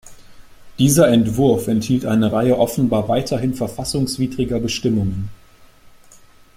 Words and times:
Dieser 0.79 1.09
Entwurf 1.09 1.67
enthielt 1.67 2.05
eine 2.05 2.31
Reihe 2.31 2.57
offenbar 2.57 3.07
weiterhin 3.07 3.53
verfassungswidriger 3.53 4.59
Bestimmungen. 4.59 5.29